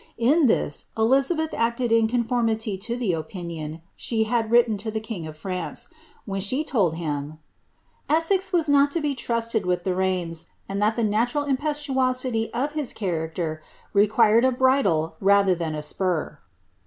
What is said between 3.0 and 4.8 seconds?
opinion she had written